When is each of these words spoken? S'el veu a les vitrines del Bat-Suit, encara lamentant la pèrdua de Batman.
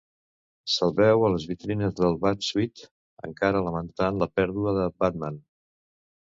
S'el 0.75 0.93
veu 0.99 1.25
a 1.27 1.27
les 1.33 1.43
vitrines 1.51 1.93
del 1.99 2.17
Bat-Suit, 2.23 2.81
encara 3.29 3.61
lamentant 3.69 4.19
la 4.23 4.29
pèrdua 4.41 4.75
de 4.81 4.89
Batman. 5.05 5.39